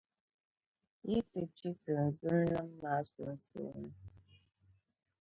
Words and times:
yi 1.07 1.19
ti 1.29 1.41
kpi 1.53 1.69
tinzunnim’ 1.85 2.69
maa 2.81 3.01
sunsuuni. 3.11 3.89